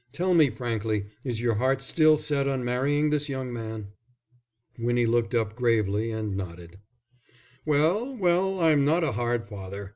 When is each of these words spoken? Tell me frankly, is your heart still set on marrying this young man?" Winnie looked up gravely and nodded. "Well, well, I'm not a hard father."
Tell 0.13 0.33
me 0.33 0.49
frankly, 0.49 1.05
is 1.23 1.41
your 1.41 1.53
heart 1.53 1.79
still 1.79 2.17
set 2.17 2.47
on 2.47 2.65
marrying 2.65 3.11
this 3.11 3.29
young 3.29 3.53
man?" 3.53 3.89
Winnie 4.79 5.05
looked 5.05 5.35
up 5.35 5.55
gravely 5.55 6.09
and 6.09 6.35
nodded. 6.35 6.79
"Well, 7.67 8.15
well, 8.17 8.59
I'm 8.59 8.83
not 8.83 9.03
a 9.03 9.11
hard 9.11 9.47
father." 9.47 9.89